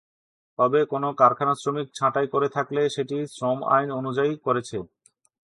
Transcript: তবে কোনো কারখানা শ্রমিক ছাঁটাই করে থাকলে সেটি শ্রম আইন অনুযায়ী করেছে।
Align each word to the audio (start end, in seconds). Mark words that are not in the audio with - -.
তবে 0.59 0.79
কোনো 0.91 1.07
কারখানা 1.19 1.53
শ্রমিক 1.61 1.87
ছাঁটাই 1.97 2.27
করে 2.33 2.47
থাকলে 2.55 2.81
সেটি 2.95 3.17
শ্রম 3.35 3.59
আইন 3.75 3.89
অনুযায়ী 3.99 4.33
করেছে। 4.45 4.77